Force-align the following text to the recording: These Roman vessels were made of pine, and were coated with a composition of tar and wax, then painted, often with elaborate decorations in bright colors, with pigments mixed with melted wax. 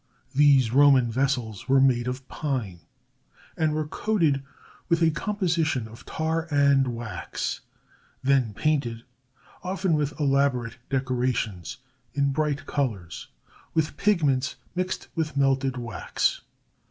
These 0.33 0.71
Roman 0.73 1.11
vessels 1.11 1.69
were 1.69 1.79
made 1.79 2.07
of 2.07 2.27
pine, 2.27 2.79
and 3.55 3.71
were 3.75 3.85
coated 3.85 4.41
with 4.89 4.99
a 5.03 5.11
composition 5.11 5.87
of 5.87 6.07
tar 6.07 6.47
and 6.49 6.87
wax, 6.95 7.59
then 8.23 8.55
painted, 8.55 9.03
often 9.61 9.93
with 9.93 10.19
elaborate 10.19 10.77
decorations 10.89 11.77
in 12.15 12.31
bright 12.31 12.65
colors, 12.65 13.27
with 13.75 13.95
pigments 13.95 14.55
mixed 14.73 15.07
with 15.13 15.37
melted 15.37 15.77
wax. 15.77 16.41